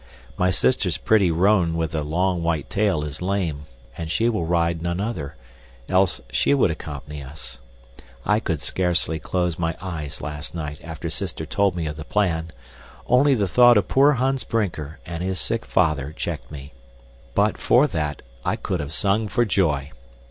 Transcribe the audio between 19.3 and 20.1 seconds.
joy.